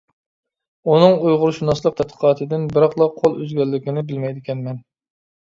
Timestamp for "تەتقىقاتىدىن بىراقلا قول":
1.99-3.37